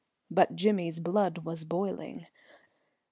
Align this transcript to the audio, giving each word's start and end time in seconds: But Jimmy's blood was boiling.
But 0.31 0.55
Jimmy's 0.55 0.99
blood 0.99 1.45
was 1.45 1.63
boiling. 1.63 2.25